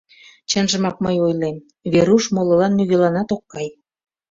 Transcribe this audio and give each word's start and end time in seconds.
Чынжымак 0.49 0.97
мый 1.05 1.17
ойлем, 1.25 1.57
Веруш 1.91 2.23
молылан 2.35 2.71
нигӧланат 2.77 3.29
ок 3.35 3.43
кай. 3.51 3.67